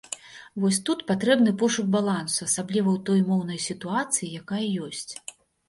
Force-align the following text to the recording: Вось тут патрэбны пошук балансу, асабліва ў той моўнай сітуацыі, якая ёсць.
Вось 0.61 0.79
тут 0.87 1.03
патрэбны 1.11 1.53
пошук 1.65 1.91
балансу, 1.97 2.41
асабліва 2.49 2.89
ў 2.97 3.05
той 3.13 3.19
моўнай 3.29 3.63
сітуацыі, 3.69 4.33
якая 4.43 4.67
ёсць. 4.91 5.11